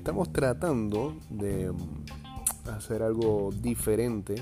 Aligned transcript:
estamos 0.00 0.32
tratando 0.32 1.14
de 1.28 1.70
mm, 1.70 2.70
hacer 2.70 3.02
algo 3.02 3.50
diferente 3.60 4.34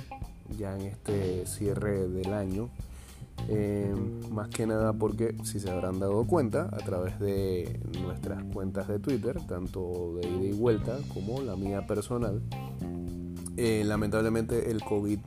ya 0.57 0.77
en 0.77 0.83
este 0.83 1.47
cierre 1.47 2.07
del 2.09 2.33
año. 2.33 2.69
Eh, 3.49 3.93
más 4.31 4.49
que 4.51 4.69
nada 4.69 4.93
porque 4.93 5.35
si 5.43 5.59
se 5.59 5.69
habrán 5.69 5.99
dado 5.99 6.25
cuenta 6.29 6.69
a 6.73 6.79
través 6.79 7.19
de 7.19 7.81
nuestras 8.01 8.45
cuentas 8.45 8.87
de 8.87 9.01
Twitter, 9.01 9.37
tanto 9.49 10.15
de 10.21 10.29
ida 10.29 10.45
y 10.45 10.53
vuelta 10.53 10.97
como 11.13 11.43
la 11.43 11.57
mía 11.57 11.89
personal, 11.89 12.41
eh, 13.57 13.83
lamentablemente 13.85 14.71
el 14.71 14.81
COVID 14.85 15.19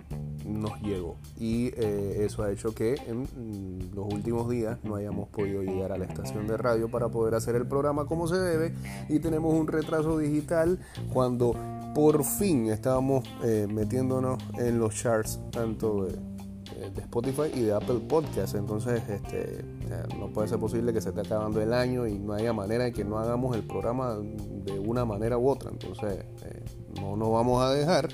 nos 0.51 0.79
llegó. 0.82 1.18
Y 1.39 1.68
eh, 1.75 2.25
eso 2.25 2.43
ha 2.43 2.51
hecho 2.51 2.73
que 2.73 2.96
en 3.07 3.23
mm, 3.23 3.96
los 3.96 4.14
últimos 4.14 4.50
días 4.50 4.78
no 4.83 4.96
hayamos 4.96 5.29
podido 5.29 5.64
llegar 5.64 5.92
a 5.92 5.97
la 5.97 6.05
estación 6.05 6.47
de 6.47 6.57
radio 6.57 6.89
para 6.89 7.09
poder 7.09 7.36
hacer 7.36 7.55
el 7.55 7.68
programa 7.68 8.05
como 8.05 8.28
se 8.28 8.37
debe. 8.37 8.73
Y 9.09 9.19
tenemos 9.19 9.54
un 9.54 9.68
retraso 9.68 10.18
digital 10.18 10.79
cuando 11.11 11.56
por 11.93 12.23
fin 12.23 12.69
estábamos 12.69 13.23
eh, 13.43 13.68
metiéndonos 13.71 14.42
en 14.57 14.79
los 14.79 14.95
charts 14.95 15.39
tanto 15.51 16.06
de, 16.06 16.11
de, 16.92 17.01
Spotify 17.01 17.51
y 17.54 17.61
de 17.61 17.73
Apple 17.73 18.00
Podcasts. 18.07 18.56
Entonces 18.56 19.01
este, 19.09 19.64
no 20.18 20.28
puede 20.29 20.47
ser 20.47 20.59
posible 20.59 20.93
que 20.93 21.01
se 21.01 21.09
esté 21.09 21.21
acabando 21.21 21.61
el 21.61 21.73
año 21.73 22.07
y 22.07 22.18
no 22.18 22.33
haya 22.33 22.54
manera 22.54 22.86
de 22.86 22.93
que 22.93 23.04
no 23.04 23.18
hagamos 23.18 23.56
el 23.56 23.64
programa 23.64 24.15
de 24.15 24.79
una 24.79 25.06
manera 25.06 25.37
u 25.37 25.50
otra. 25.50 25.70
Entonces 25.71 26.23
no 27.00 27.15
nos 27.15 27.31
vamos 27.31 27.61
a 27.61 27.71
dejar 27.71 28.09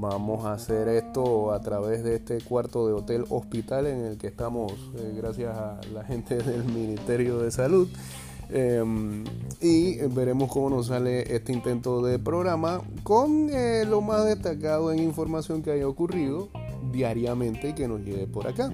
Vamos 0.00 0.44
a 0.44 0.52
hacer 0.52 0.86
esto 0.86 1.50
a 1.52 1.60
través 1.60 2.04
de 2.04 2.14
este 2.14 2.40
cuarto 2.40 2.86
de 2.86 2.92
hotel 2.92 3.24
hospital 3.30 3.88
en 3.88 4.04
el 4.04 4.16
que 4.16 4.28
estamos 4.28 4.72
eh, 4.96 5.12
gracias 5.16 5.56
a 5.56 5.80
la 5.92 6.04
gente 6.04 6.36
del 6.42 6.62
Ministerio 6.64 7.38
de 7.40 7.50
Salud. 7.50 7.88
Em, 8.50 9.24
y 9.60 9.96
veremos 10.06 10.52
cómo 10.52 10.70
nos 10.70 10.86
sale 10.86 11.34
este 11.34 11.52
intento 11.52 12.00
de 12.00 12.20
programa 12.20 12.80
con 13.02 13.50
eh, 13.50 13.84
lo 13.86 14.00
más 14.00 14.24
destacado 14.24 14.92
en 14.92 15.00
información 15.00 15.62
que 15.62 15.72
haya 15.72 15.88
ocurrido 15.88 16.48
diariamente 16.92 17.70
y 17.70 17.72
que 17.72 17.88
nos 17.88 18.00
llegue 18.00 18.28
por 18.28 18.46
acá. 18.46 18.72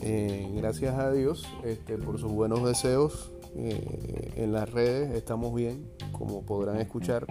Eh, 0.00 0.50
gracias 0.56 0.98
a 0.98 1.12
Dios 1.12 1.46
este, 1.64 1.98
por 1.98 2.18
sus 2.18 2.32
buenos 2.32 2.64
deseos 2.64 3.31
en 3.54 4.52
las 4.52 4.70
redes 4.70 5.14
estamos 5.14 5.54
bien, 5.54 5.86
como 6.12 6.42
podrán 6.42 6.78
escuchar 6.80 7.26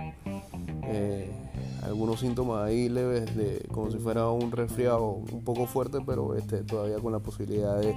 algunos 1.83 2.19
síntomas 2.19 2.63
ahí 2.63 2.89
leves 2.89 3.35
de 3.35 3.65
como 3.71 3.91
si 3.91 3.97
fuera 3.97 4.29
un 4.29 4.51
resfriado 4.51 5.09
un 5.31 5.43
poco 5.43 5.65
fuerte, 5.65 5.99
pero 6.05 6.35
este, 6.35 6.63
todavía 6.63 6.97
con 6.99 7.11
la 7.11 7.19
posibilidad 7.19 7.79
de 7.79 7.95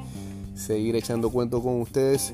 seguir 0.54 0.96
echando 0.96 1.30
cuento 1.30 1.62
con 1.62 1.80
ustedes 1.80 2.32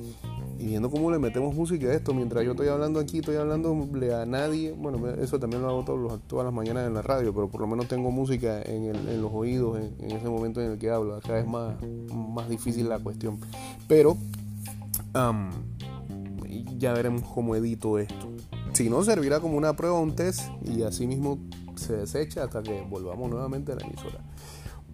y 0.58 0.66
viendo 0.66 0.90
cómo 0.90 1.10
le 1.10 1.18
metemos 1.18 1.54
música 1.54 1.88
a 1.88 1.94
esto. 1.94 2.12
Mientras 2.12 2.44
yo 2.44 2.52
estoy 2.52 2.68
hablando 2.68 3.00
aquí, 3.00 3.18
estoy 3.18 3.36
hablando 3.36 3.74
a 4.14 4.26
nadie. 4.26 4.72
Bueno, 4.72 5.08
eso 5.08 5.40
también 5.40 5.62
lo 5.62 5.70
hago 5.70 5.84
todos 5.84 6.20
todas 6.26 6.44
las 6.44 6.52
mañanas 6.52 6.86
en 6.86 6.94
la 6.94 7.02
radio, 7.02 7.34
pero 7.34 7.48
por 7.48 7.62
lo 7.62 7.66
menos 7.66 7.88
tengo 7.88 8.10
música 8.10 8.60
en, 8.62 9.22
los 9.22 9.32
oídos 9.32 9.78
en, 9.78 10.10
ese 10.10 10.28
momento 10.28 10.60
en 10.60 10.72
el 10.72 10.78
que 10.78 10.90
hablo. 10.90 11.16
Acá 11.16 11.38
es 11.38 11.46
más, 11.46 11.74
más 12.12 12.48
difícil 12.48 12.88
la 12.90 12.98
cuestión. 12.98 13.38
Pero 13.88 14.18
ya 16.80 16.94
veremos 16.94 17.22
cómo 17.22 17.54
edito 17.54 17.98
esto. 17.98 18.32
Si 18.72 18.88
no, 18.88 19.04
servirá 19.04 19.38
como 19.38 19.56
una 19.56 19.76
prueba, 19.76 20.00
un 20.00 20.16
test 20.16 20.40
y 20.64 20.82
así 20.82 21.06
mismo 21.06 21.38
se 21.76 21.92
desecha 21.94 22.44
hasta 22.44 22.62
que 22.62 22.82
volvamos 22.88 23.30
nuevamente 23.30 23.72
a 23.72 23.76
la 23.76 23.86
emisora. 23.86 24.20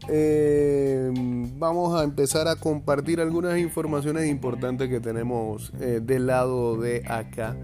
Eh, 0.09 1.11
vamos 1.57 1.99
a 1.99 2.05
empezar 2.05 2.49
a 2.49 2.57
compartir 2.57 3.21
algunas 3.21 3.59
informaciones 3.59 4.29
importantes 4.29 4.89
que 4.89 5.01
tenemos 5.01 5.73
eh, 5.81 6.01
del 6.03 6.27
lado 6.27 6.77
de 6.77 7.03
acá. 7.07 7.57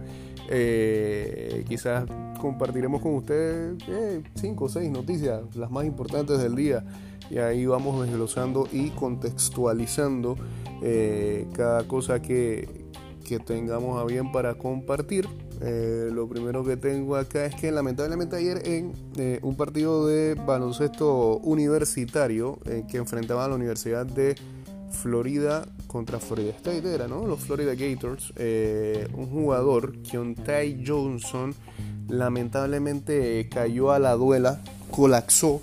Eh, 0.49 1.65
quizás 1.69 2.05
compartiremos 2.41 3.01
con 3.01 3.15
ustedes 3.15 3.83
cinco 4.35 4.67
o 4.67 4.69
seis 4.69 4.91
noticias, 4.91 5.43
las 5.55 5.71
más 5.71 5.85
importantes 5.85 6.41
del 6.41 6.57
día, 6.57 6.85
y 7.31 7.39
ahí 7.39 7.67
vamos 7.67 8.05
desglosando 8.05 8.69
y 8.73 8.91
contextualizando 8.91 10.37
cada 11.55 11.87
cosa 11.87 12.21
que, 12.21 12.82
que 13.23 13.39
tengamos 13.39 14.01
a 14.01 14.05
bien 14.05 14.33
para 14.33 14.55
compartir. 14.55 15.29
Eh, 15.61 16.11
lo 16.13 16.29
primero 16.29 16.65
que 16.65 16.77
tengo 16.77 17.17
acá 17.17 17.47
es 17.47 17.55
que 17.55 17.71
lamentablemente 17.71 18.37
ayer 18.37 18.67
en 18.67 18.93
eh, 19.17 19.39
un 19.43 19.57
partido 19.57 20.07
de 20.07 20.35
baloncesto 20.35 21.37
universitario 21.39 22.59
eh, 22.65 22.85
que 22.91 22.97
enfrentaba 22.97 23.45
a 23.45 23.49
la 23.49 23.55
Universidad 23.55 24.05
de 24.05 24.35
Florida 24.91 25.65
contra 25.87 26.19
Florida 26.19 26.51
State 26.51 26.93
era, 26.93 27.07
¿no? 27.07 27.27
Los 27.27 27.41
Florida 27.41 27.75
Gators, 27.75 28.33
un 29.15 29.27
jugador, 29.31 30.03
Keontae 30.03 30.83
Johnson, 30.87 31.55
lamentablemente 32.09 33.49
cayó 33.49 33.93
a 33.93 33.99
la 33.99 34.13
duela, 34.15 34.61
colapsó 34.91 35.63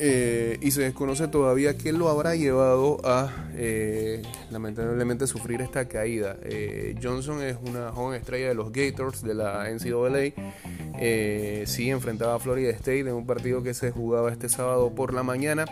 eh, 0.00 0.58
y 0.60 0.70
se 0.70 0.82
desconoce 0.82 1.26
todavía 1.28 1.76
qué 1.76 1.92
lo 1.92 2.08
habrá 2.08 2.36
llevado 2.36 2.98
a 3.04 3.32
eh, 3.54 4.22
lamentablemente 4.50 5.26
sufrir 5.26 5.60
esta 5.60 5.88
caída. 5.88 6.36
Eh, 6.42 6.94
Johnson 7.02 7.42
es 7.42 7.56
una 7.66 7.90
joven 7.90 8.20
estrella 8.20 8.48
de 8.48 8.54
los 8.54 8.72
Gators 8.72 9.22
de 9.22 9.34
la 9.34 9.68
NCAA. 9.68 11.66
sí 11.66 11.90
enfrentaba 11.90 12.36
a 12.36 12.38
Florida 12.38 12.70
State 12.70 13.00
en 13.00 13.12
un 13.12 13.26
partido 13.26 13.62
que 13.62 13.74
se 13.74 13.90
jugaba 13.90 14.30
este 14.30 14.48
sábado 14.48 14.94
por 14.94 15.12
la 15.12 15.22
mañana. 15.22 15.64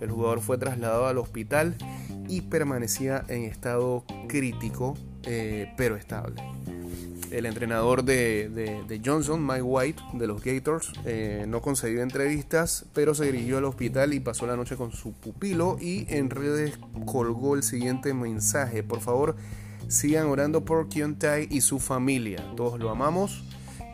El 0.00 0.10
jugador 0.10 0.40
fue 0.40 0.56
trasladado 0.56 1.06
al 1.06 1.18
hospital 1.18 1.74
y 2.26 2.40
permanecía 2.40 3.24
en 3.28 3.44
estado 3.44 4.04
crítico 4.28 4.94
pero 5.76 5.96
estable 5.96 6.42
el 7.34 7.46
entrenador 7.46 8.04
de, 8.04 9.00
Johnson, 9.04 9.44
Mike 9.44 9.62
White, 9.62 10.02
de 10.12 10.26
los 10.26 10.42
Gators, 10.42 10.92
eh, 11.04 11.44
no 11.48 11.60
concedió 11.60 12.02
entrevistas, 12.02 12.86
pero 12.94 13.14
se 13.14 13.24
dirigió 13.26 13.58
al 13.58 13.64
hospital 13.64 14.14
y 14.14 14.20
pasó 14.20 14.46
la 14.46 14.56
noche 14.56 14.76
con 14.76 14.92
su 14.92 15.12
pupilo 15.12 15.76
y 15.80 16.06
en 16.08 16.30
redes 16.30 16.78
colgó 17.06 17.56
el 17.56 17.64
siguiente 17.64 18.14
mensaje. 18.14 18.82
Por 18.84 19.00
favor, 19.00 19.34
sigan 19.88 20.26
orando 20.26 20.64
por 20.64 20.88
Kiontai 20.88 21.48
y 21.50 21.60
su 21.60 21.80
familia. 21.80 22.44
Todos 22.56 22.78
lo 22.78 22.90
amamos. 22.90 23.44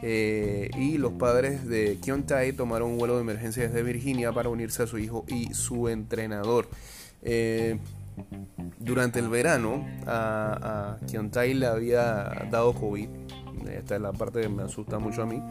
Eh, 0.03 0.71
y 0.79 0.97
los 0.97 1.13
padres 1.13 1.67
de 1.67 1.99
Kiontai 2.01 2.55
tomaron 2.55 2.93
un 2.93 2.99
vuelo 2.99 3.17
de 3.17 3.21
emergencia 3.21 3.65
desde 3.65 3.83
Virginia 3.83 4.33
para 4.33 4.49
unirse 4.49 4.83
a 4.83 4.87
su 4.87 4.99
hijo 4.99 5.25
y 5.29 5.53
su 5.53 5.89
entrenador. 5.89 6.69
Eh, 7.23 7.79
durante 8.79 9.19
el 9.19 9.29
verano 9.29 9.87
a, 10.07 10.97
a 11.01 11.07
Kiontai 11.07 11.55
le 11.55 11.67
había 11.67 12.47
dado 12.51 12.75
COVID. 12.75 13.09
Esta 13.69 13.97
es 13.97 14.01
la 14.01 14.13
parte 14.13 14.41
que 14.41 14.49
me 14.49 14.63
asusta 14.63 14.99
mucho 14.99 15.23
a 15.23 15.27
mí. 15.27 15.43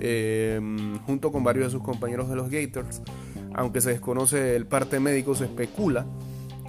Eh, 0.00 0.60
junto 1.04 1.32
con 1.32 1.44
varios 1.44 1.66
de 1.66 1.70
sus 1.72 1.82
compañeros 1.82 2.28
de 2.28 2.36
los 2.36 2.50
Gators. 2.50 3.02
Aunque 3.54 3.80
se 3.80 3.90
desconoce 3.90 4.54
el 4.54 4.66
parte 4.66 5.00
médico, 5.00 5.34
se 5.34 5.44
especula 5.44 6.06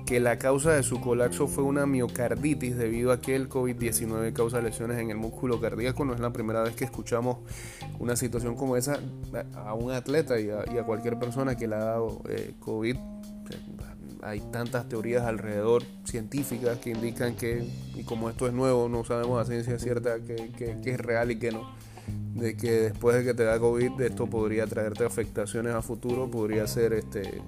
que 0.06 0.22
la 0.22 0.40
causa 0.40 0.72
de 0.72 0.84
su 0.84 1.02
colapso 1.02 1.48
fue 1.48 1.66
una 1.66 1.86
miocarditis 1.86 2.78
debido 2.78 3.12
a 3.12 3.20
que 3.20 3.36
el 3.36 3.50
COVID-19 3.50 4.32
causa 4.32 4.62
lesiones 4.62 4.98
en 5.00 5.12
el 5.12 5.18
músculo 5.18 5.60
cardíaco. 5.60 6.06
No 6.06 6.14
es 6.14 6.22
la 6.22 6.32
primera 6.32 6.64
vez 6.64 6.76
que 6.76 6.86
escuchamos 6.86 7.40
una 8.00 8.16
situación 8.16 8.56
como 8.56 8.78
esa 8.78 9.00
a 9.54 9.74
un 9.74 9.92
atleta 9.92 10.40
y 10.40 10.50
a, 10.50 10.84
cualquier 10.84 11.20
persona 11.20 11.56
que 11.58 11.68
le 11.68 11.76
ha 11.76 11.80
dado 11.80 12.22
eh, 12.30 12.54
COVID 12.60 12.96
hay 14.24 14.42
tantas 14.52 14.88
teorías 14.90 15.24
alrededor 15.24 15.84
científicas 16.06 16.78
que 16.80 16.92
indican 16.92 17.36
que, 17.36 17.68
y 17.96 18.04
como 18.04 18.30
esto 18.30 18.48
es 18.48 18.54
nuevo, 18.54 18.90
no 18.90 19.04
sabemos 19.04 19.42
a 19.42 19.46
ciencia 19.46 19.80
cierta 19.80 20.20
que, 20.20 20.78
es 20.86 21.00
real 21.00 21.32
y 21.32 21.40
que 21.40 21.52
no, 21.52 21.70
de 22.36 22.56
que 22.56 22.72
después 22.72 23.16
de 23.18 23.24
que 23.24 23.34
te 23.34 23.44
da 23.44 23.60
COVID 23.60 24.00
esto 24.02 24.28
podría 24.28 24.68
traerte 24.68 25.06
afectaciones 25.06 25.74
a 25.74 25.82
futuro, 25.82 26.30
podría 26.30 26.68
ser, 26.68 26.94
este, 26.94 27.42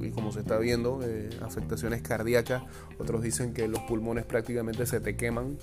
y, 0.00 0.10
como 0.10 0.32
se 0.32 0.40
está 0.40 0.58
viendo, 0.58 1.00
eh, 1.02 1.30
afectaciones 1.42 2.02
cardíacas, 2.02 2.62
otros 2.98 3.22
dicen 3.22 3.52
que 3.52 3.68
los 3.68 3.80
pulmones 3.80 4.24
prácticamente 4.24 4.86
se 4.86 5.00
te 5.00 5.16
queman 5.16 5.58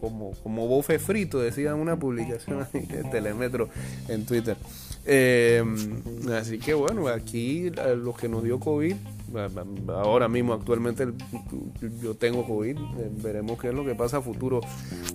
como, 0.00 0.32
como 0.42 0.68
bofe 0.68 0.98
frito, 0.98 1.40
decía 1.40 1.74
una 1.74 1.98
publicación 1.98 2.66
de 2.72 3.04
Telemetro 3.10 3.68
en 4.08 4.26
Twitter. 4.26 4.56
Eh, 5.06 5.62
así 6.32 6.58
que 6.58 6.74
bueno, 6.74 7.08
aquí 7.08 7.70
los 7.70 8.16
que 8.16 8.28
nos 8.28 8.42
dio 8.42 8.58
COVID 8.58 8.96
ahora 9.88 10.28
mismo 10.28 10.52
actualmente 10.52 11.06
yo 12.02 12.14
tengo 12.14 12.46
COVID, 12.46 12.76
eh, 12.76 13.10
veremos 13.22 13.58
qué 13.58 13.68
es 13.68 13.74
lo 13.74 13.84
que 13.84 13.94
pasa 13.94 14.18
a 14.18 14.22
futuro 14.22 14.60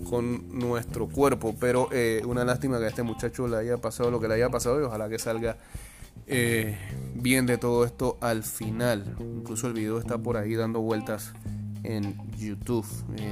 con 0.09 0.57
nuestro 0.57 1.07
cuerpo, 1.07 1.56
pero 1.59 1.89
eh, 1.91 2.21
una 2.25 2.44
lástima 2.44 2.80
que 2.80 2.86
a 2.86 2.89
este 2.89 3.03
muchacho 3.03 3.47
le 3.47 3.57
haya 3.57 3.77
pasado 3.77 4.12
lo 4.12 4.19
que 4.19 4.27
le 4.27 4.36
haya 4.36 4.50
pasado 4.50 4.80
y 4.80 4.83
ojalá 4.83 5.09
que 5.09 5.19
salga 5.19 5.57
eh, 6.27 6.77
bien 7.15 7.45
de 7.45 7.57
todo 7.57 7.85
esto 7.85 8.18
al 8.21 8.44
final. 8.44 9.15
Incluso 9.19 9.68
el 9.68 9.74
video 9.74 10.00
está 10.00 10.18
por 10.18 10.38
ahí 10.38 10.56
dando 10.56 10.81
vueltas 10.81 11.33
en 11.83 12.18
YouTube 12.38 12.85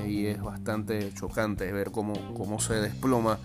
y 0.07 0.27
es 0.27 0.41
bastante 0.41 1.13
chocante 1.13 1.71
ver 1.71 1.91
cómo, 1.91 2.33
cómo 2.33 2.61
se 2.61 2.75
desploma 2.75 3.39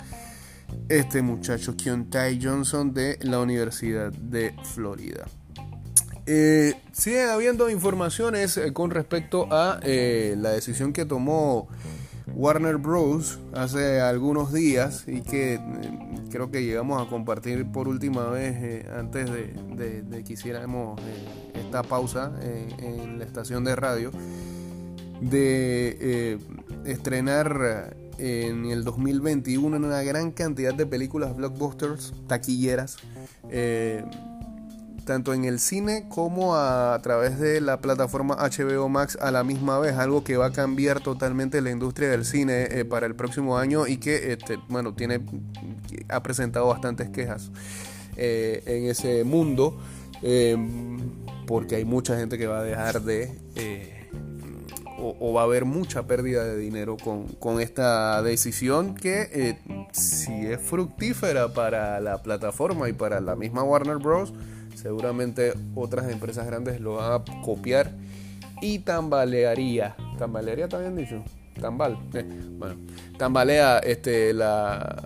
este 0.89 1.23
muchacho 1.23 1.77
Kiontai 1.77 2.39
Johnson 2.43 2.93
de 2.93 3.19
la 3.23 3.41
Universidad 3.41 4.13
de 4.13 4.55
Florida. 4.75 5.27
Eh, 6.27 6.75
siguen 6.93 7.31
habiendo 7.31 7.69
informaciones 7.69 8.57
eh, 8.57 8.73
con 8.73 8.91
respecto 8.91 9.49
a 9.51 9.81
eh, 9.83 10.37
la 10.39 10.51
decisión 10.51 10.93
que 10.93 11.05
tomó 11.05 11.69
Warner 12.35 12.77
Bros. 12.77 13.41
hace 13.53 14.01
algunos 14.01 14.53
días 14.53 15.05
y 15.09 15.23
que 15.23 15.55
eh, 15.55 15.61
creo 16.31 16.51
que 16.53 16.63
llegamos 16.63 17.05
a 17.05 17.11
compartir 17.11 17.67
por 17.73 17.89
última 17.89 18.27
vez 18.27 18.87
antes 18.91 19.31
de, 19.33 20.23
que 20.25 20.33
hiciéramos 20.33 21.01
esta 21.55 21.83
pausa 21.83 22.33
en 22.41 23.19
la 23.19 23.25
estación 23.25 23.65
de 23.65 23.75
radio, 23.75 24.13
de 25.21 26.39
estrenar 26.85 27.97
en 28.19 28.67
el 28.67 28.85
2021 28.85 29.77
una 29.77 30.03
gran 30.03 30.33
cantidad 30.33 30.75
de 30.75 30.87
películas 30.87 31.37
blockbusters, 31.37 32.13
taquilleras 32.27 32.99
tanto 35.05 35.35
en 35.35 35.45
el 35.45 35.59
cine 35.59 36.07
como 36.09 36.57
a, 36.57 36.99
través 37.03 37.39
de 37.39 37.61
la 37.61 37.81
plataforma 37.81 38.37
HBO 38.37 38.89
Max 38.89 39.19
a 39.21 39.31
la 39.31 39.45
misma 39.45 39.79
vez, 39.79 39.97
algo 39.97 40.25
que 40.25 40.37
va 40.37 40.47
a 40.47 40.53
cambiar 40.53 41.01
totalmente 41.01 41.61
la 41.61 41.71
industria 41.71 42.11
del 42.11 42.25
cine 42.25 42.69
eh, 42.71 42.85
para 42.85 43.07
el 43.07 43.15
próximo 43.15 43.59
año 43.59 43.87
y 43.87 43.97
que, 43.97 44.33
este, 44.33 44.59
bueno, 44.69 44.95
tiene, 44.95 45.21
ha 46.09 46.23
presentado 46.23 46.69
bastantes 46.69 47.11
quejas 47.11 47.51
eh, 48.17 48.63
en 48.67 48.87
ese 48.87 49.25
mundo, 49.25 49.79
eh, 50.23 50.57
porque 51.47 51.77
hay 51.77 51.85
mucha 51.85 52.17
gente 52.17 52.39
que 52.39 52.47
va 52.47 52.61
a 52.61 52.65
dejar 52.65 53.03
de... 53.03 54.02
O, 55.05 55.33
va 55.33 55.41
a 55.41 55.45
haber 55.45 55.65
mucha 55.65 56.05
pérdida 56.05 56.45
de 56.45 56.57
dinero 56.57 56.97
con, 56.97 57.27
con 57.27 57.61
esta 57.61 58.23
decisión 58.23 58.95
que 58.95 59.57
si 59.91 60.47
es 60.47 60.61
fructífera 60.61 61.49
para 61.53 61.99
la 62.01 62.23
plataforma 62.23 62.89
y 62.89 62.93
para 62.93 63.21
la 63.21 63.35
misma 63.35 63.65
Warner 63.65 63.97
Bros., 63.97 64.33
Seguramente 64.83 65.53
otras 65.77 66.11
empresas 66.11 66.45
grandes 66.45 66.81
lo 66.81 66.97
van 66.97 67.13
a 67.13 67.43
copiar 67.43 67.93
y 68.61 68.81
tambalearía. 68.81 69.95
¿Tambalearía 70.19 70.69
también 70.69 70.97
dicho? 70.97 71.23
Tambal. 71.61 71.99
Eh, 72.15 72.25
bueno, 72.59 72.77
tambalea 73.17 73.79
este, 73.79 74.33
la, 74.33 74.97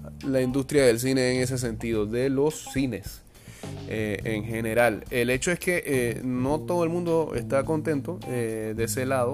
industria 0.42 0.86
del 0.86 0.98
cine 0.98 1.34
en 1.34 1.42
ese 1.42 1.58
sentido, 1.58 2.06
de 2.06 2.30
los 2.30 2.72
cines. 2.72 3.22
Eh, 3.88 4.20
en 4.24 4.44
general. 4.44 5.04
El 5.10 5.28
hecho 5.28 5.50
es 5.50 5.58
que 5.58 5.82
eh, 5.84 6.20
no 6.24 6.60
todo 6.60 6.84
el 6.84 6.90
mundo 6.90 7.32
está 7.34 7.64
contento 7.64 8.18
de 8.28 8.76
ese 8.78 9.06
lado, 9.06 9.32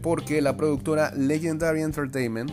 porque 0.00 0.40
la 0.40 0.56
productora 0.56 1.12
Legendary 1.14 1.82
Entertainment, 1.82 2.50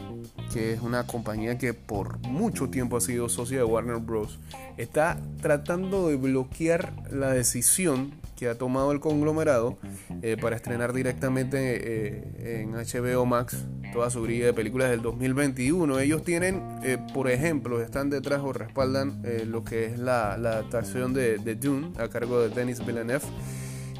que 0.51 0.73
es 0.73 0.81
una 0.81 1.07
compañía 1.07 1.57
que 1.57 1.73
por 1.73 2.19
mucho 2.27 2.69
tiempo 2.69 2.97
ha 2.97 3.01
sido 3.01 3.29
socia 3.29 3.57
de 3.57 3.63
Warner 3.63 3.97
Bros., 3.97 4.39
está 4.77 5.17
tratando 5.41 6.09
de 6.09 6.15
bloquear 6.15 6.93
la 7.11 7.31
decisión 7.31 8.11
que 8.35 8.49
ha 8.49 8.57
tomado 8.57 8.91
el 8.91 8.99
conglomerado 8.99 9.77
eh, 10.21 10.37
para 10.39 10.55
estrenar 10.55 10.93
directamente 10.93 11.57
eh, 11.59 12.61
en 12.61 12.73
HBO 12.73 13.25
Max 13.25 13.65
toda 13.93 14.09
su 14.09 14.23
grilla 14.23 14.47
de 14.47 14.53
películas 14.53 14.89
del 14.89 15.01
2021. 15.01 15.99
Ellos 15.99 16.23
tienen, 16.23 16.61
eh, 16.83 16.97
por 17.13 17.29
ejemplo, 17.29 17.81
están 17.81 18.09
detrás 18.09 18.41
o 18.41 18.51
respaldan 18.51 19.21
lo 19.45 19.63
que 19.63 19.85
es 19.85 19.99
la, 19.99 20.33
adaptación 20.33 21.13
de, 21.13 21.37
Dune 21.55 21.91
a 21.97 22.07
cargo 22.07 22.41
de 22.41 22.49
Denis 22.49 22.83
Villeneuve 22.85 23.25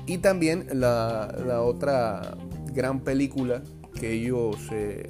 y 0.07 0.18
también 0.18 0.68
la 0.74 1.62
otra 1.62 2.36
gran 2.73 3.01
película 3.01 3.61
que 3.99 4.11
ellos 4.11 4.57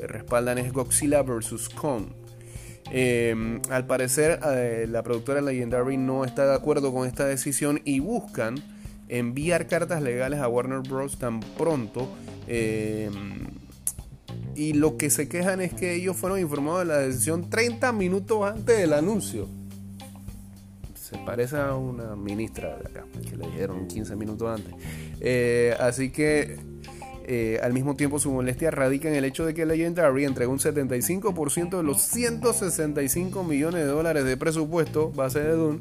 respaldan 0.07 0.57
es 0.57 0.71
Godzilla 0.73 1.21
vs. 1.21 1.69
Kong 1.69 2.05
Em, 2.91 3.59
al 3.69 3.87
parecer, 3.87 4.39
eh, 4.45 4.85
la 4.87 5.01
productora 5.03 5.41
Legendary 5.41 5.97
no 5.97 6.25
está 6.25 6.45
de 6.45 6.53
acuerdo 6.53 6.93
con 6.93 7.07
esta 7.07 7.25
decisión 7.25 7.81
y 7.85 7.99
buscan 7.99 8.55
enviar 9.09 9.67
cartas 9.67 10.01
legales 10.01 10.39
a 10.39 10.47
Warner 10.47 10.81
Bros. 10.81 11.17
tan 11.17 11.39
pronto. 11.39 12.07
Em, 12.47 13.47
y 14.55 14.73
lo 14.73 14.97
que 14.97 15.09
se 15.09 15.27
quejan 15.27 15.61
es 15.61 15.73
que 15.73 15.95
ellos 15.95 16.15
fueron 16.15 16.39
informados 16.39 16.81
de 16.81 16.85
la 16.85 16.99
decisión 16.99 17.49
30 17.49 17.91
minutos 17.93 18.43
antes 18.43 18.77
del 18.77 18.93
anuncio. 18.93 19.47
Se 20.93 21.17
parece 21.17 21.57
a 21.57 21.75
una 21.75 22.15
ministra 22.15 22.77
de 22.77 22.89
acá, 22.89 23.05
que 23.27 23.35
le 23.35 23.47
dijeron 23.47 23.87
15 23.87 24.15
minutos 24.15 24.47
antes. 24.47 24.73
Eh, 25.19 25.75
así 25.79 26.11
que 26.11 26.57
eh, 27.25 27.59
al 27.63 27.73
mismo 27.73 27.95
tiempo, 27.95 28.19
su 28.19 28.31
molestia 28.31 28.69
radica 28.69 29.07
en 29.07 29.15
el 29.15 29.23
hecho 29.23 29.45
de 29.45 29.53
que 29.53 29.65
Legendary 29.65 30.25
entregó 30.25 30.51
un 30.51 30.59
75% 30.59 31.77
de 31.77 31.83
los 31.83 32.01
165 32.01 33.43
millones 33.43 33.81
de 33.81 33.87
dólares 33.87 34.25
de 34.25 34.35
presupuesto 34.35 35.11
base 35.11 35.39
de 35.39 35.51
Dune, 35.51 35.79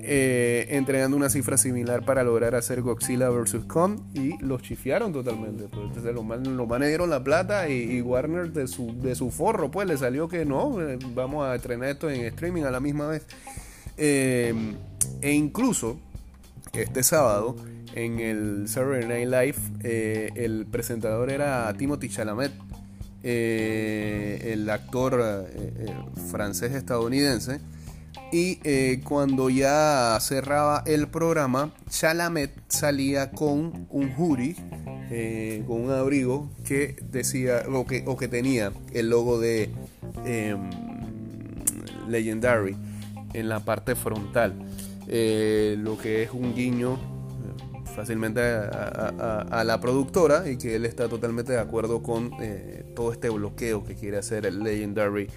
eh, 0.00 0.66
entregando 0.70 1.16
una 1.16 1.30
cifra 1.30 1.56
similar 1.56 2.04
para 2.04 2.24
lograr 2.24 2.56
hacer 2.56 2.82
Godzilla 2.82 3.30
vs. 3.30 3.64
Kong 3.66 4.00
y 4.14 4.36
los 4.42 4.62
chifiaron 4.62 5.12
totalmente. 5.12 5.68
Pues, 5.68 5.86
entonces 5.86 6.14
los 6.14 6.24
manes, 6.24 6.88
dieron 6.88 7.10
la 7.10 7.22
plata 7.22 7.68
y, 7.68 8.00
Warner 8.00 8.52
de 8.52 8.66
su, 8.66 9.30
forro, 9.30 9.70
pues 9.70 9.86
le 9.86 9.96
salió 9.96 10.26
que 10.26 10.44
no, 10.44 10.80
eh, 10.80 10.98
vamos 11.14 11.46
a 11.46 11.54
estrenar 11.54 11.90
esto 11.90 12.10
en 12.10 12.22
streaming 12.22 12.62
a 12.62 12.70
la 12.70 12.80
misma 12.80 13.06
vez. 13.06 13.26
e 13.96 14.52
incluso 15.22 15.98
este 16.72 17.02
sábado 17.02 17.56
en 17.94 18.18
el 18.18 18.66
Saturday 18.66 19.06
Night 19.06 19.28
Live, 19.28 19.56
eh, 19.82 20.30
el 20.36 20.66
presentador 20.66 21.30
era 21.30 21.72
Timothy 21.76 22.08
Chalamet, 22.08 22.52
eh, 23.22 24.52
el 24.52 24.68
actor 24.70 25.20
eh, 25.22 25.94
francés 26.30 26.72
estadounidense. 26.72 27.60
Y 28.34 28.96
cuando 29.02 29.50
ya 29.50 30.16
cerraba 30.22 30.82
el 30.86 31.08
programa, 31.08 31.74
Chalamet 31.90 32.50
salía 32.68 33.30
con 33.30 33.86
un 33.90 34.14
hoodie, 34.16 34.56
con 35.66 35.82
un 35.82 35.90
abrigo 35.90 36.50
que 36.64 36.96
decía, 37.10 37.64
o 37.70 37.86
que, 37.86 38.04
o 38.06 38.16
que 38.16 38.28
tenía 38.28 38.72
el 38.94 39.10
logo 39.10 39.38
de 39.38 39.68
em, 40.24 40.70
Legendary 42.08 42.74
en 43.34 43.50
la 43.50 43.60
parte 43.60 43.94
frontal. 43.94 44.54
Lo 45.78 45.98
que 45.98 46.22
es 46.22 46.30
un 46.32 46.54
guiño 46.54 46.98
fácilmente 47.92 48.40
a, 48.40 49.62
la 49.64 49.80
productora 49.80 50.48
y 50.50 50.56
que 50.56 50.74
él 50.74 50.84
está 50.86 51.08
totalmente 51.08 51.52
de 51.52 51.60
acuerdo 51.60 52.02
con 52.02 52.32
eh, 52.40 52.84
todo 52.96 53.12
este 53.12 53.28
bloqueo 53.28 53.84
que 53.84 53.94
quiere 53.94 54.18
hacer 54.18 54.46
el 54.46 54.62
Legendary 54.62 55.28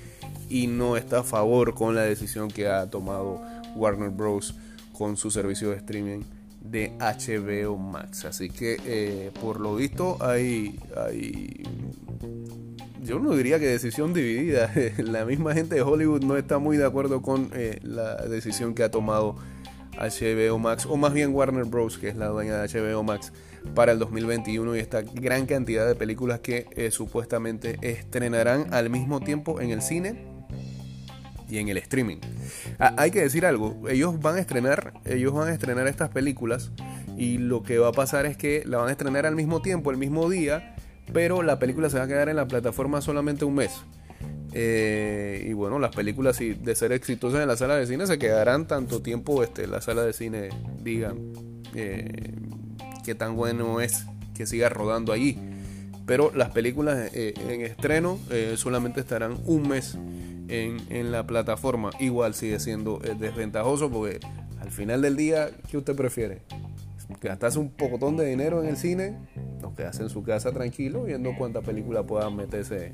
y 0.49 0.67
no 0.67 0.97
está 0.97 1.19
a 1.19 1.23
favor 1.23 1.75
con 1.75 1.95
la 1.95 2.01
decisión 2.01 2.49
que 2.49 2.67
ha 2.67 2.89
tomado 2.89 3.41
Warner 3.75 4.09
Bros. 4.09 4.55
con 4.93 5.17
su 5.17 5.29
servicio 5.29 5.69
de 5.71 5.77
streaming 5.77 6.21
de 6.61 6.93
HBO 6.99 7.77
Max. 7.77 8.25
Así 8.25 8.49
que 8.49 8.77
eh, 8.85 9.31
por 9.41 9.59
lo 9.59 9.75
visto 9.75 10.17
hay, 10.21 10.79
hay, 10.95 11.63
yo 13.03 13.19
no 13.19 13.35
diría 13.35 13.59
que 13.59 13.67
decisión 13.67 14.13
dividida. 14.13 14.71
la 14.97 15.25
misma 15.25 15.53
gente 15.53 15.75
de 15.75 15.81
Hollywood 15.81 16.23
no 16.23 16.37
está 16.37 16.57
muy 16.57 16.77
de 16.77 16.85
acuerdo 16.85 17.21
con 17.21 17.49
eh, 17.53 17.79
la 17.83 18.15
decisión 18.15 18.73
que 18.73 18.83
ha 18.83 18.89
tomado 18.89 19.35
HBO 19.97 20.59
Max, 20.59 20.85
o 20.85 20.97
más 20.97 21.13
bien 21.13 21.33
Warner 21.33 21.65
Bros., 21.65 21.97
que 21.97 22.09
es 22.09 22.15
la 22.15 22.27
dueña 22.27 22.61
de 22.61 22.67
HBO 22.67 23.03
Max, 23.03 23.31
para 23.73 23.91
el 23.91 23.99
2021 23.99 24.75
y 24.75 24.79
esta 24.79 25.01
gran 25.01 25.45
cantidad 25.45 25.87
de 25.87 25.95
películas 25.95 26.39
que 26.39 26.67
eh, 26.75 26.91
supuestamente 26.91 27.77
estrenarán 27.81 28.73
al 28.73 28.89
mismo 28.89 29.21
tiempo 29.21 29.59
en 29.59 29.71
el 29.71 29.81
cine 29.81 30.25
y 31.49 31.57
en 31.57 31.69
el 31.69 31.77
streaming. 31.77 32.17
Ah, 32.79 32.93
hay 32.97 33.11
que 33.11 33.21
decir 33.21 33.45
algo, 33.45 33.87
ellos 33.89 34.19
van 34.19 34.35
a 34.35 34.39
estrenar, 34.39 34.93
ellos 35.05 35.33
van 35.33 35.49
a 35.49 35.53
estrenar 35.53 35.87
estas 35.87 36.09
películas 36.09 36.71
y 37.17 37.37
lo 37.37 37.63
que 37.63 37.77
va 37.77 37.89
a 37.89 37.91
pasar 37.91 38.25
es 38.25 38.37
que 38.37 38.63
la 38.65 38.77
van 38.77 38.89
a 38.89 38.91
estrenar 38.91 39.25
al 39.25 39.35
mismo 39.35 39.61
tiempo, 39.61 39.91
el 39.91 39.97
mismo 39.97 40.29
día, 40.29 40.75
pero 41.13 41.41
la 41.43 41.59
película 41.59 41.89
se 41.89 41.97
va 41.97 42.05
a 42.05 42.07
quedar 42.07 42.29
en 42.29 42.35
la 42.35 42.47
plataforma 42.47 43.01
solamente 43.01 43.45
un 43.45 43.55
mes. 43.55 43.71
Eh, 44.57 45.47
y 45.49 45.51
bueno, 45.51 45.79
las 45.79 45.93
películas, 45.93 46.39
de 46.39 46.75
ser 46.75 46.93
exitosas 46.93 47.41
en 47.41 47.47
la 47.49 47.57
sala 47.57 47.75
de 47.75 47.85
cine, 47.87 48.07
se 48.07 48.17
quedarán 48.17 48.67
tanto 48.67 49.01
tiempo 49.01 49.43
este, 49.43 49.67
la 49.67 49.81
sala 49.81 50.03
de 50.03 50.13
cine 50.13 50.49
digan 50.81 51.33
eh, 51.75 52.31
qué 53.03 53.15
tan 53.15 53.35
bueno 53.35 53.81
es 53.81 54.05
que 54.33 54.45
siga 54.45 54.69
rodando 54.69 55.11
allí. 55.11 55.37
Pero 56.05 56.31
las 56.33 56.51
películas 56.51 57.09
eh, 57.13 57.33
en 57.49 57.61
estreno 57.61 58.17
solamente 58.55 59.01
estarán 59.01 59.39
un 59.45 59.67
mes 59.67 59.97
en, 60.47 60.77
en, 60.89 61.11
la 61.11 61.27
plataforma. 61.27 61.89
Igual 61.99 62.33
sigue 62.33 62.59
siendo 62.61 62.99
desventajoso 62.99 63.91
porque 63.91 64.19
al 64.61 64.71
final 64.71 65.01
del 65.01 65.17
día, 65.17 65.49
¿qué 65.69 65.77
usted 65.77 65.95
prefiere? 65.95 66.43
¿Gastarse 67.21 67.59
un 67.59 67.71
pocotón 67.71 68.15
de 68.15 68.25
dinero 68.25 68.63
en 68.63 68.69
el 68.69 68.77
cine? 68.77 69.17
O 69.63 69.73
quedarse 69.73 70.03
en 70.03 70.09
su 70.09 70.23
casa 70.23 70.51
tranquilo 70.51 71.03
viendo 71.03 71.35
cuánta 71.37 71.61
película 71.61 72.03
pueda 72.03 72.29
meterse 72.29 72.93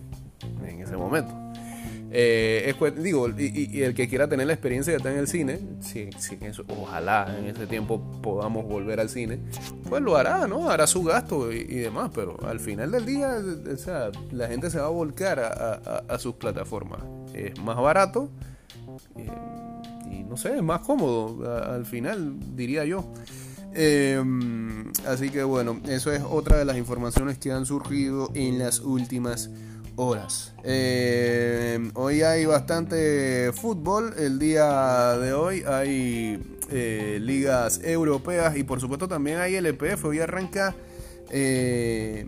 en 0.66 0.82
ese 0.82 0.98
momento. 0.98 1.51
Eh, 2.14 2.76
digo, 2.98 3.30
y, 3.30 3.82
el 3.82 3.94
que 3.94 4.10
quiera 4.10 4.28
tener 4.28 4.46
la 4.46 4.52
experiencia 4.52 4.92
de 4.92 4.98
estar 4.98 5.14
en 5.14 5.20
el 5.20 5.28
cine, 5.30 5.60
si, 5.80 6.10
eso, 6.42 6.66
ojalá 6.68 7.34
en 7.40 7.46
ese 7.46 7.68
tiempo 7.68 8.02
podamos 8.22 8.66
volver 8.66 9.00
al 9.00 9.08
cine, 9.08 9.40
pues 9.88 10.02
lo 10.02 10.18
hará, 10.18 10.46
¿no? 10.46 10.70
Hará 10.70 10.88
su 10.88 11.04
gasto 11.04 11.54
y, 11.54 11.64
demás, 11.64 12.12
pero 12.14 12.38
al 12.46 12.60
final 12.60 12.92
del 12.92 13.06
día, 13.06 13.38
o 13.72 13.78
sea, 13.78 14.12
la 14.32 14.50
gente 14.50 14.70
se 14.70 14.80
va 14.80 14.88
a 14.88 14.90
volcar 14.90 15.40
a, 15.40 16.20
sus 16.20 16.36
plataformas. 16.36 17.00
Es 17.34 17.58
más 17.62 17.78
barato 17.78 18.30
eh, 19.16 19.32
y 20.12 20.24
no 20.24 20.36
sé, 20.36 20.58
es 20.58 20.64
más 20.64 20.82
cómodo 20.82 21.50
al 21.64 21.86
final, 21.86 22.36
diría 22.56 22.84
yo. 22.84 23.06
Em, 23.74 24.92
así 25.08 25.30
que 25.30 25.44
bueno, 25.44 25.80
eso 25.88 26.12
es 26.12 26.22
otra 26.30 26.58
de 26.58 26.66
las 26.66 26.76
informaciones 26.76 27.38
que 27.38 27.54
han 27.54 27.66
surgido 27.66 28.30
en 28.34 28.60
las 28.60 28.82
últimas 28.82 29.50
horas. 29.96 30.54
Eh, 30.64 31.92
hoy 31.94 32.22
hay 32.22 32.46
bastante 32.46 33.52
fútbol. 33.54 34.14
El 34.18 34.40
día 34.40 35.18
de 35.18 35.34
hoy 35.34 35.64
hay 35.68 36.58
eh, 36.70 37.20
ligas 37.22 37.82
europeas 37.84 38.56
y 38.56 38.64
por 38.64 38.80
supuesto 38.80 39.08
también 39.08 39.40
hay 39.40 39.56
LPF. 39.56 40.06
Hoy 40.06 40.20
arranca 40.20 40.76
eh, 41.30 42.26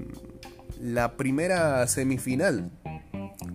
la 0.79 1.15
primera 1.17 1.87
semifinal 1.87 2.71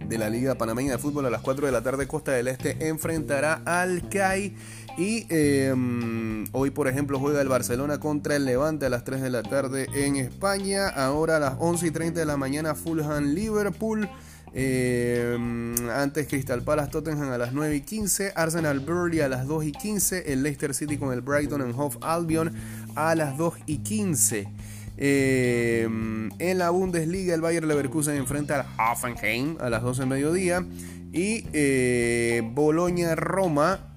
de 0.06 0.18
la 0.18 0.30
Liga 0.30 0.54
Panameña 0.56 0.92
de 0.92 0.98
Fútbol 0.98 1.26
a 1.26 1.30
las 1.30 1.42
4 1.42 1.66
de 1.66 1.72
la 1.72 1.82
tarde. 1.82 2.06
Costa 2.06 2.32
del 2.32 2.48
Este 2.48 2.88
enfrentará 2.88 3.62
al 3.64 4.08
CAI. 4.08 4.54
Y 4.98 5.26
em, 5.28 6.44
hoy, 6.50 6.70
por 6.70 6.88
ejemplo, 6.88 7.20
juega 7.20 7.40
el 7.40 7.46
Barcelona 7.46 8.00
contra 8.00 8.34
el 8.34 8.44
Levante 8.44 8.86
a 8.86 8.88
las 8.90 9.04
3 9.04 9.22
de 9.22 9.30
la 9.30 9.44
tarde 9.44 9.86
en 9.94 10.16
España. 10.16 10.88
Ahora 10.88 11.36
a 11.36 11.38
las 11.38 11.54
11 11.60 11.86
y 11.86 11.90
30 11.92 12.18
de 12.18 12.26
la 12.26 12.36
mañana, 12.36 12.74
Fulham 12.74 13.32
Liverpool. 13.32 14.08
Em, 14.52 15.76
antes 15.90 16.26
Crystal 16.26 16.62
Palace 16.62 16.90
Tottenham 16.90 17.30
a 17.30 17.38
las 17.38 17.52
9 17.52 17.76
y 17.76 17.80
15, 17.82 18.32
Arsenal 18.34 18.80
Burley 18.80 19.20
a 19.20 19.28
las 19.28 19.46
2 19.46 19.66
y 19.66 19.72
15, 19.72 20.32
el 20.32 20.42
Leicester 20.42 20.74
City 20.74 20.96
con 20.96 21.12
el 21.12 21.20
Brighton 21.20 21.60
en 21.60 21.78
Hove 21.78 21.98
Albion 22.00 22.52
a 22.96 23.14
las 23.14 23.38
2 23.38 23.54
y 23.66 23.78
15. 23.78 24.48
Em, 24.96 26.30
en 26.40 26.58
la 26.58 26.70
Bundesliga, 26.70 27.34
el 27.34 27.40
Bayer 27.40 27.64
Leverkusen 27.64 28.16
enfrenta 28.16 28.60
al 28.60 28.66
Hoffenheim 28.92 29.58
a 29.60 29.70
las 29.70 29.82
12 29.82 30.00
de 30.00 30.06
mediodía. 30.06 30.66
Y 31.12 31.46
eh, 31.52 32.42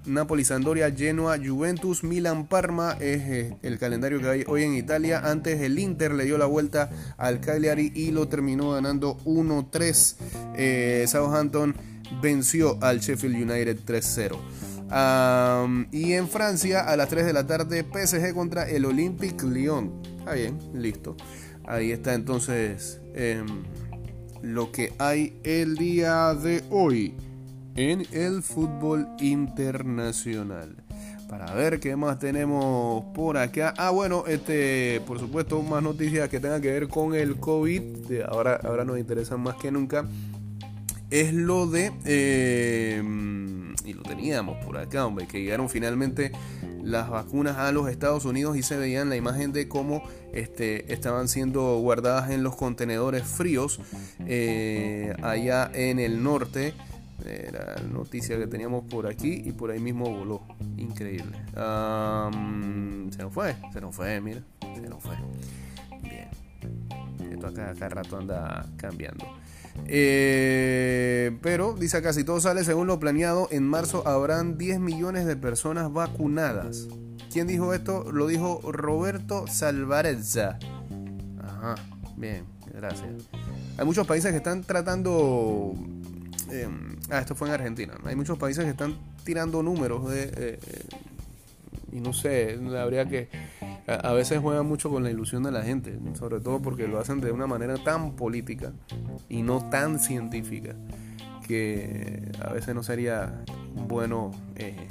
Boloña-Roma, 0.01 0.05
Napoli-Sandoria, 0.05 0.91
Genoa, 0.91 1.37
Juventus, 1.37 2.03
Milan-Parma 2.03 2.97
es 2.99 3.21
eh, 3.21 3.57
el 3.61 3.77
calendario 3.77 4.19
que 4.19 4.27
hay 4.27 4.43
hoy 4.47 4.63
en 4.63 4.73
Italia. 4.73 5.21
Antes 5.23 5.61
el 5.61 5.77
Inter 5.79 6.13
le 6.13 6.25
dio 6.25 6.37
la 6.37 6.45
vuelta 6.45 6.89
al 7.17 7.39
Cagliari 7.39 7.91
y 7.95 8.11
lo 8.11 8.27
terminó 8.27 8.71
ganando 8.71 9.17
1-3. 9.25 10.15
Eh, 10.55 11.05
Southampton 11.07 11.75
venció 12.21 12.77
al 12.81 12.99
Sheffield 12.99 13.35
United 13.35 13.79
3-0 13.85 14.37
y 15.91 16.13
en 16.13 16.27
Francia, 16.27 16.81
a 16.81 16.97
las 16.97 17.07
3 17.07 17.25
de 17.25 17.33
la 17.33 17.47
tarde, 17.47 17.85
PSG 17.85 18.33
contra 18.33 18.69
el 18.69 18.85
Olympique 18.85 19.45
Lyon. 19.45 20.01
Está 20.19 20.33
bien, 20.33 20.59
listo. 20.73 21.15
Ahí 21.65 21.91
está 21.91 22.13
entonces 22.13 22.99
em, 23.13 23.45
lo 24.41 24.71
que 24.71 24.93
hay 24.97 25.39
el 25.43 25.77
día 25.77 26.33
de 26.33 26.63
hoy 26.69 27.15
en 27.75 28.05
el 28.11 28.41
fútbol 28.43 29.07
internacional. 29.19 30.75
Para 31.29 31.53
ver 31.53 31.79
qué 31.79 31.95
más 31.95 32.19
tenemos 32.19 33.05
por 33.13 33.37
acá. 33.37 33.73
Ah, 33.77 33.89
bueno, 33.89 34.25
este, 34.27 35.01
por 35.07 35.17
supuesto, 35.17 35.61
más 35.61 35.81
noticias 35.81 36.27
que 36.27 36.41
tengan 36.41 36.61
que 36.61 36.71
ver 36.71 36.89
con 36.89 37.15
el 37.15 37.37
COVID. 37.37 38.23
Ahora, 38.27 38.59
ahora 38.63 38.83
nos 38.83 38.99
interesan 38.99 39.39
más 39.39 39.55
que 39.55 39.71
nunca. 39.71 40.05
Es 41.09 41.33
lo 41.33 41.67
de. 41.67 41.91
Em, 42.05 43.73
y 43.85 43.93
lo 43.93 44.03
teníamos 44.03 44.63
por 44.65 44.77
acá, 44.77 45.05
hombre, 45.05 45.25
que 45.25 45.41
llegaron 45.41 45.69
finalmente 45.69 46.31
las 46.83 47.09
vacunas 47.09 47.57
a 47.57 47.71
los 47.71 47.89
Estados 47.89 48.25
Unidos 48.25 48.57
y 48.57 48.63
se 48.63 48.77
veían 48.77 49.09
la 49.09 49.15
imagen 49.15 49.53
de 49.53 49.67
cómo 49.67 50.03
este, 50.33 50.91
estaban 50.91 51.27
siendo 51.27 51.77
guardadas 51.79 52.31
en 52.31 52.43
los 52.43 52.55
contenedores 52.55 53.23
fríos 53.23 53.79
eh, 54.25 55.13
allá 55.21 55.71
en 55.73 55.99
el 55.99 56.23
norte. 56.23 56.73
Era 57.25 57.75
noticia 57.91 58.37
que 58.37 58.47
teníamos 58.47 58.85
por 58.85 59.07
aquí 59.07 59.41
y 59.45 59.51
por 59.51 59.71
ahí 59.71 59.79
mismo 59.79 60.09
voló. 60.09 60.41
Increíble. 60.77 61.37
se 63.11 63.17
nos 63.23 63.33
fue, 63.33 63.55
se 63.71 63.81
nos 63.81 63.95
fue, 63.95 64.19
mira, 64.21 64.41
se 64.75 64.89
nos 64.89 65.03
fue. 65.03 65.15
Bien. 66.01 66.29
Esto 67.31 67.47
acá 67.47 67.73
cada 67.73 67.89
rato 67.89 68.17
anda 68.17 68.65
cambiando. 68.77 69.25
Eh, 69.87 71.37
pero 71.41 71.73
dice 71.73 71.97
acá, 71.97 72.13
si 72.13 72.23
todo 72.23 72.39
sale 72.39 72.63
según 72.63 72.87
lo 72.87 72.99
planeado, 72.99 73.47
en 73.51 73.67
marzo 73.67 74.07
habrán 74.07 74.57
10 74.57 74.79
millones 74.79 75.25
de 75.25 75.35
personas 75.35 75.91
vacunadas. 75.91 76.87
¿Quién 77.31 77.47
dijo 77.47 77.73
esto? 77.73 78.11
Lo 78.11 78.27
dijo 78.27 78.59
Roberto 78.71 79.45
Salvarezza. 79.47 80.59
Ajá, 81.41 81.75
bien, 82.17 82.45
gracias. 82.73 83.09
Hay 83.77 83.85
muchos 83.85 84.05
países 84.05 84.31
que 84.31 84.37
están 84.37 84.63
tratando... 84.63 85.73
Em, 86.51 86.97
ah, 87.09 87.19
esto 87.19 87.35
fue 87.35 87.47
en 87.47 87.53
Argentina. 87.53 87.93
Hay 88.03 88.15
muchos 88.15 88.37
países 88.37 88.65
que 88.65 88.71
están 88.71 88.95
tirando 89.23 89.63
números 89.63 90.09
de... 90.09 90.31
Eh, 90.35 90.59
y 91.93 91.99
no 91.99 92.13
sé, 92.13 92.57
habría 92.77 93.05
que 93.05 93.27
a, 93.85 94.13
veces 94.13 94.39
juegan 94.39 94.65
mucho 94.65 94.89
con 94.89 95.03
la 95.03 95.11
ilusión 95.11 95.43
de 95.43 95.51
la 95.51 95.61
gente, 95.61 95.97
sobre 96.17 96.39
todo 96.39 96.61
porque 96.61 96.87
lo 96.87 96.99
hacen 96.99 97.19
de 97.19 97.33
una 97.33 97.47
manera 97.47 97.75
tan 97.83 98.15
política 98.15 98.71
y 99.27 99.41
no 99.41 99.69
tan 99.69 99.99
científica 99.99 100.73
que 101.45 102.31
a 102.39 102.53
veces 102.53 102.73
no 102.75 102.81
sería 102.81 103.43
bueno. 103.75 104.31
Eh, 104.55 104.87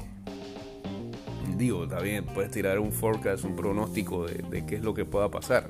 digo, 1.57 1.89
también 1.89 2.27
puedes 2.27 2.51
tirar 2.51 2.79
un 2.79 2.93
forecast, 2.93 3.45
un 3.45 3.57
pronóstico 3.57 4.27
de, 4.27 4.45
de 4.51 4.67
qué 4.67 4.77
es 4.77 4.83
lo 4.83 4.93
que 4.93 5.07
pueda 5.07 5.31
pasar, 5.31 5.69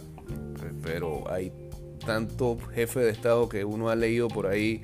pero 0.82 1.30
hay 1.30 1.52
tanto 2.04 2.59
jefe 2.75 3.00
de 3.00 3.11
Estado 3.11 3.49
que 3.49 3.64
uno 3.64 3.88
ha 3.88 3.94
leído 3.94 4.26
por 4.26 4.49
ahí 4.49 4.82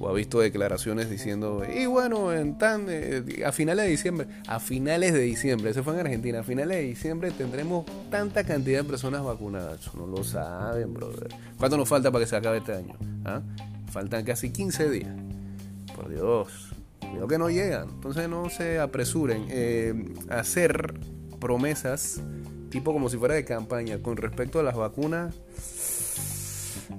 o 0.00 0.08
ha 0.08 0.12
visto 0.12 0.40
declaraciones 0.40 1.10
diciendo, 1.10 1.62
y 1.64 1.86
bueno, 1.86 2.32
en 2.32 2.58
tan, 2.58 2.86
eh, 2.88 3.42
a 3.46 3.52
finales 3.52 3.84
de 3.84 3.90
diciembre, 3.90 4.26
a 4.46 4.60
finales 4.60 5.12
de 5.12 5.20
diciembre, 5.20 5.72
se 5.74 5.82
fue 5.82 5.94
en 5.94 6.00
Argentina, 6.00 6.40
a 6.40 6.42
finales 6.42 6.76
de 6.78 6.82
diciembre 6.82 7.30
tendremos 7.30 7.84
tanta 8.10 8.44
cantidad 8.44 8.82
de 8.82 8.84
personas 8.84 9.22
vacunadas. 9.22 9.80
Eso 9.80 9.92
no 9.96 10.06
lo 10.06 10.24
saben, 10.24 10.92
brother. 10.94 11.28
¿Cuánto 11.56 11.76
nos 11.76 11.88
falta 11.88 12.10
para 12.10 12.24
que 12.24 12.28
se 12.28 12.36
acabe 12.36 12.58
este 12.58 12.72
año? 12.72 12.94
¿Ah? 13.24 13.42
Faltan 13.90 14.24
casi 14.24 14.50
15 14.50 14.90
días. 14.90 15.16
Por 15.94 16.08
Dios. 16.08 16.74
Cuidado 17.00 17.28
que 17.28 17.38
no 17.38 17.50
llegan. 17.50 17.88
Entonces 17.88 18.28
no 18.28 18.50
se 18.50 18.78
apresuren 18.78 19.46
eh, 19.48 20.14
hacer 20.28 20.94
promesas 21.38 22.20
tipo 22.70 22.92
como 22.92 23.08
si 23.08 23.16
fuera 23.16 23.34
de 23.34 23.44
campaña 23.44 23.98
con 23.98 24.16
respecto 24.16 24.58
a 24.58 24.64
las 24.64 24.74
vacunas 24.74 25.34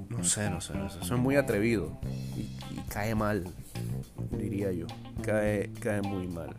no 0.10 0.24
sé, 0.24 0.50
no 0.50 0.62
sé, 0.62 0.74
no 0.76 0.90
sé. 0.90 1.04
Son 1.04 1.20
muy 1.20 1.36
atrevidos. 1.36 1.92
Cae 2.90 3.16
mal, 3.16 3.46
diría 4.32 4.72
yo. 4.72 4.88
Cae, 5.24 5.70
cae 5.82 6.02
muy 6.02 6.28
mal. 6.28 6.56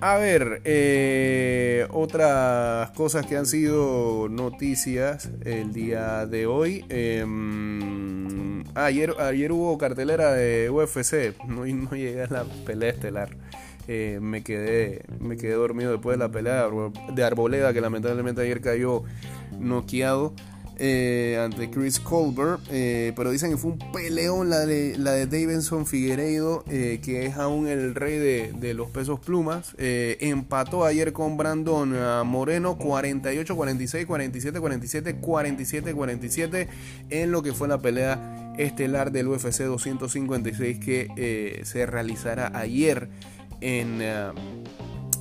A 0.00 0.16
ver, 0.16 0.62
eh, 0.64 1.88
otras 1.90 2.90
cosas 2.90 3.26
que 3.26 3.36
han 3.36 3.46
sido 3.46 4.28
noticias 4.28 5.28
el 5.44 5.72
día 5.72 6.24
de 6.24 6.46
hoy. 6.46 6.84
Em, 6.88 8.62
ayer, 8.76 9.14
ayer 9.18 9.50
hubo 9.50 9.76
cartelera 9.76 10.32
de 10.32 10.70
UFC, 10.70 11.34
no, 11.48 11.66
no 11.66 11.90
llegué 11.90 12.22
a 12.22 12.28
la 12.28 12.44
pelea 12.64 12.90
estelar. 12.90 13.30
Eh, 13.88 14.18
me, 14.22 14.44
quedé, 14.44 15.02
me 15.18 15.36
quedé 15.36 15.54
dormido 15.54 15.90
después 15.90 16.16
de 16.16 16.24
la 16.24 16.30
pelea 16.30 16.68
de 17.12 17.24
Arboleda, 17.24 17.72
que 17.72 17.80
lamentablemente 17.80 18.42
ayer 18.42 18.60
cayó 18.60 19.02
noqueado. 19.58 20.32
Eh, 20.80 21.36
ante 21.42 21.70
Chris 21.70 21.98
Colbert, 21.98 22.60
eh, 22.70 23.12
pero 23.16 23.32
dicen 23.32 23.50
que 23.50 23.56
fue 23.56 23.72
un 23.72 23.78
peleón 23.92 24.48
la 24.48 24.64
de, 24.64 24.96
la 24.96 25.10
de 25.10 25.26
Davidson 25.26 25.86
Figueiredo, 25.86 26.62
eh, 26.70 27.00
que 27.02 27.26
es 27.26 27.36
aún 27.36 27.66
el 27.66 27.96
rey 27.96 28.16
de, 28.18 28.74
los 28.74 28.88
pesos 28.90 29.18
plumas. 29.18 29.74
empató 29.78 30.84
ayer 30.84 31.12
con 31.12 31.36
Brandon 31.36 31.90
Moreno 32.28 32.78
48-46, 32.78 34.06
47-47, 34.06 35.20
47-47 35.20 36.68
en 37.10 37.32
lo 37.32 37.42
que 37.42 37.52
fue 37.54 37.66
la 37.66 37.78
pelea 37.78 38.54
estelar 38.58 39.10
del 39.10 39.28
UFC 39.28 39.62
256 39.62 40.78
que 40.78 41.62
se 41.64 41.86
realizará 41.86 42.52
ayer 42.56 43.08
en 43.60 44.00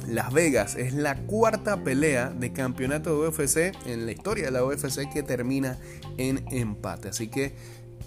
las 0.07 0.31
Vegas 0.31 0.75
es 0.75 0.93
la 0.93 1.15
cuarta 1.15 1.83
pelea 1.83 2.29
de 2.29 2.53
campeonato 2.53 3.21
de 3.21 3.27
UFC 3.27 3.75
en 3.85 4.05
la 4.05 4.11
historia 4.11 4.45
de 4.45 4.51
la 4.51 4.63
UFC 4.63 5.11
que 5.11 5.23
termina 5.23 5.77
en 6.17 6.45
empate. 6.51 7.09
Así 7.09 7.27
que 7.27 7.53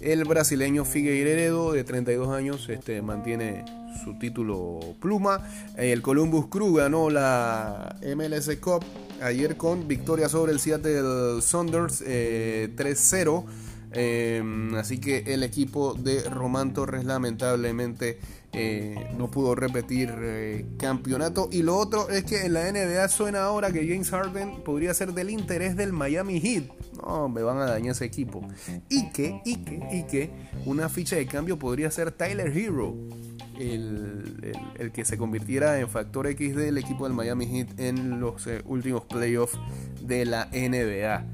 el 0.01 0.23
brasileño 0.25 0.83
Figueiredo 0.83 1.73
de 1.73 1.83
32 1.83 2.29
años 2.29 2.67
este, 2.69 3.01
mantiene 3.01 3.65
su 4.03 4.17
título 4.17 4.79
pluma. 4.99 5.47
El 5.77 6.01
Columbus 6.01 6.47
Crew 6.47 6.73
ganó 6.73 7.09
la 7.09 7.95
MLS 8.15 8.49
Cup 8.57 8.83
ayer 9.21 9.57
con 9.57 9.87
victoria 9.87 10.27
sobre 10.27 10.53
el 10.53 10.59
Seattle 10.59 11.41
Saunders 11.41 12.03
3-0. 12.03 13.45
Em, 13.93 14.73
así 14.75 14.99
que 14.99 15.19
el 15.27 15.43
equipo 15.43 15.93
de 15.93 16.23
Román 16.29 16.73
Torres 16.73 17.03
lamentablemente 17.03 18.19
eh, 18.53 18.95
no 19.17 19.29
pudo 19.29 19.55
repetir 19.55 20.13
eh, 20.17 20.65
campeonato. 20.77 21.49
Y 21.51 21.61
lo 21.63 21.77
otro 21.77 22.09
es 22.09 22.23
que 22.23 22.45
en 22.45 22.53
la 22.53 22.71
NBA 22.71 23.07
suena 23.09 23.43
ahora 23.43 23.71
que 23.71 23.87
James 23.87 24.09
Harden 24.09 24.63
podría 24.63 24.93
ser 24.93 25.13
del 25.13 25.29
interés 25.29 25.75
del 25.75 25.91
Miami 25.93 26.39
Heat. 26.39 26.65
No, 27.05 27.27
me 27.29 27.41
van 27.43 27.57
a 27.57 27.65
dañar 27.65 27.91
ese 27.91 28.05
equipo. 28.05 28.47
Y 28.89 29.09
que, 29.11 29.41
y 29.45 29.57
que, 29.57 29.79
y 29.91 30.03
que 30.03 30.29
una 30.65 30.87
ficha 30.87 31.15
de 31.15 31.25
cambio 31.25 31.57
podría 31.59 31.91
ser 31.91 32.11
Tyler 32.11 32.55
Hero. 32.55 32.95
El, 33.59 34.91
que 34.91 35.05
se 35.05 35.17
convirtiera 35.19 35.79
en 35.79 35.87
factor 35.87 36.25
X 36.25 36.55
del 36.55 36.79
equipo 36.79 37.03
del 37.03 37.13
Miami 37.13 37.45
Heat 37.45 37.79
en 37.79 38.19
los 38.19 38.47
eh, 38.47 38.61
últimos 38.65 39.05
playoffs 39.05 39.59
de 40.01 40.25
la 40.25 40.47
NBA. 40.47 41.25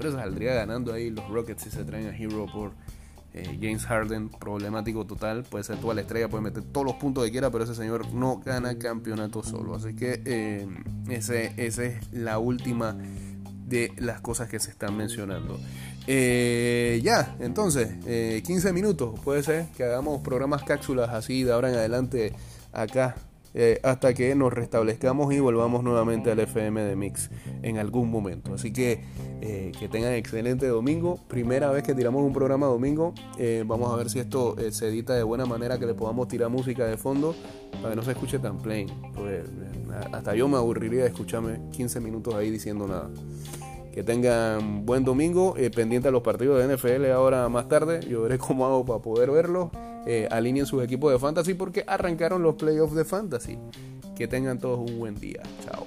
Creo 0.00 0.12
que 0.12 0.18
saldría 0.18 0.54
ganando 0.54 0.92
ahí 0.92 1.10
los 1.10 1.28
Rockets 1.28 1.62
si 1.62 1.70
se 1.70 1.84
traen 1.84 2.08
a 2.08 2.16
Hero 2.16 2.46
por 2.52 2.72
Eh, 3.32 3.58
James 3.62 3.86
Harden, 3.86 4.28
problemático 4.28 5.06
total, 5.06 5.44
puede 5.44 5.62
ser 5.62 5.76
toda 5.76 5.94
la 5.94 6.00
estrella, 6.00 6.28
puede 6.28 6.42
meter 6.42 6.64
todos 6.64 6.84
los 6.84 6.96
puntos 6.96 7.24
que 7.24 7.30
quiera, 7.30 7.48
pero 7.48 7.62
ese 7.62 7.76
señor 7.76 8.12
no 8.12 8.40
gana 8.44 8.76
campeonato 8.76 9.44
solo. 9.44 9.76
Así 9.76 9.94
que 9.94 10.20
eh, 10.24 10.66
esa 11.08 11.84
es 11.84 12.12
la 12.12 12.40
última 12.40 12.96
de 13.68 13.92
las 13.98 14.20
cosas 14.20 14.48
que 14.48 14.58
se 14.58 14.70
están 14.70 14.96
mencionando. 14.96 15.60
Eh, 16.08 17.00
ya, 17.04 17.36
entonces, 17.38 18.04
15 18.42 18.72
minutos, 18.72 19.20
puede 19.20 19.44
ser 19.44 19.66
que 19.76 19.84
hagamos 19.84 20.22
programas 20.22 20.64
cápsulas 20.64 21.10
así 21.10 21.44
de 21.44 21.52
ahora 21.52 21.70
en 21.70 21.76
adelante 21.76 22.32
acá 22.72 23.14
eh, 23.52 23.80
hasta 23.82 24.14
que 24.14 24.34
nos 24.36 24.52
restablezcamos 24.52 25.32
y 25.34 25.40
volvamos 25.40 25.82
nuevamente 25.82 26.30
al 26.30 26.38
FM 26.38 26.82
de 26.82 26.94
Mix 26.94 27.30
en 27.62 27.78
algún 27.78 28.10
momento. 28.10 28.54
Así 28.54 28.72
que 28.72 29.02
eh, 29.40 29.72
que 29.78 29.88
tengan 29.88 30.12
excelente 30.12 30.68
domingo. 30.68 31.18
Primera 31.26 31.70
vez 31.70 31.82
que 31.82 31.94
tiramos 31.94 32.22
un 32.22 32.32
programa 32.32 32.66
domingo. 32.66 33.12
Eh, 33.38 33.64
vamos 33.66 33.92
a 33.92 33.96
ver 33.96 34.08
si 34.08 34.20
esto 34.20 34.56
se 34.70 34.88
edita 34.88 35.14
de 35.14 35.24
buena 35.24 35.46
manera, 35.46 35.78
que 35.78 35.86
le 35.86 35.94
podamos 35.94 36.28
tirar 36.28 36.48
música 36.48 36.86
de 36.86 36.96
fondo 36.96 37.34
para 37.72 37.90
que 37.90 37.96
no 37.96 38.02
se 38.02 38.12
escuche 38.12 38.38
tan 38.38 38.58
plain. 38.58 38.88
Pues, 39.14 39.44
hasta 40.12 40.34
yo 40.34 40.46
me 40.46 40.56
aburriría 40.56 41.02
de 41.02 41.08
escucharme 41.08 41.60
15 41.72 42.00
minutos 42.00 42.34
ahí 42.34 42.50
diciendo 42.50 42.86
nada. 42.86 43.10
Que 43.92 44.04
tengan 44.04 44.86
buen 44.86 45.02
domingo, 45.04 45.56
pendiente 45.74 46.06
a 46.06 46.10
los 46.12 46.22
partidos 46.22 46.64
de 46.64 46.76
NFL 46.76 47.06
ahora 47.10 47.48
más 47.48 47.66
tarde. 47.66 47.98
Yo 48.08 48.22
veré 48.22 48.38
cómo 48.38 48.64
hago 48.64 48.84
para 48.84 49.00
poder 49.00 49.32
verlo 49.32 49.72
eh, 50.06 50.28
alineen 50.30 50.66
sus 50.66 50.82
equipos 50.82 51.12
de 51.12 51.18
fantasy 51.18 51.54
porque 51.54 51.84
arrancaron 51.86 52.42
los 52.42 52.54
playoffs 52.56 52.94
de 52.94 53.04
fantasy. 53.04 53.58
Que 54.16 54.28
tengan 54.28 54.58
todos 54.58 54.90
un 54.90 54.98
buen 54.98 55.18
día. 55.18 55.42
Chao. 55.64 55.86